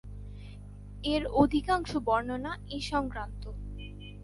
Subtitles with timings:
[1.03, 3.43] এর অধিকাংশ বর্ণনা এ সংক্রান্ত।